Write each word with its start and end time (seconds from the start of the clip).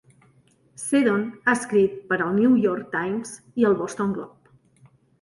Seddon 0.83 1.27
ha 1.45 1.55
escrit 1.59 2.01
per 2.13 2.19
al 2.23 2.33
New 2.41 2.57
York 2.65 2.91
Times 2.99 3.39
i 3.63 3.71
el 3.73 3.81
Boston 3.85 4.21
Globe. 4.21 4.95